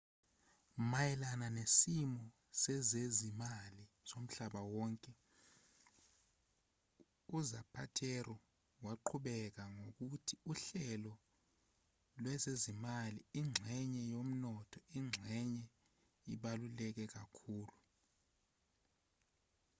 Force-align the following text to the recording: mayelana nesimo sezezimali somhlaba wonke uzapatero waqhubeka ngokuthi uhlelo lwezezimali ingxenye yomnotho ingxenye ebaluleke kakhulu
mayelana 0.91 1.47
nesimo 1.57 2.23
sezezimali 2.61 3.83
somhlaba 4.09 4.61
wonke 4.73 5.11
uzapatero 7.37 8.35
waqhubeka 8.85 9.63
ngokuthi 9.75 10.33
uhlelo 10.51 11.13
lwezezimali 12.21 13.19
ingxenye 13.39 14.03
yomnotho 14.13 14.79
ingxenye 14.99 15.63
ebaluleke 16.31 17.03
kakhulu 17.13 17.75